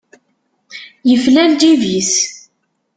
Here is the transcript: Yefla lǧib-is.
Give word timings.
Yefla 1.09 1.43
lǧib-is. 1.51 2.13